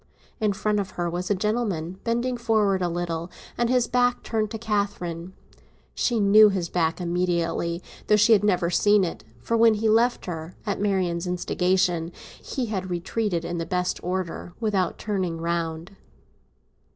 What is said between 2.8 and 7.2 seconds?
a little, with his back turned to Catherine. She knew his back